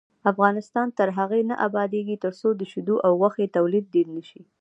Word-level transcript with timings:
افغانستان 0.31 0.87
تر 0.97 1.07
هغو 1.17 1.39
نه 1.49 1.55
ابادیږي، 1.67 2.15
ترڅو 2.23 2.49
د 2.55 2.61
شیدو 2.71 2.95
او 3.05 3.11
غوښې 3.21 3.45
تولید 3.57 3.85
ډیر 3.93 4.07
نشي. 4.17 4.41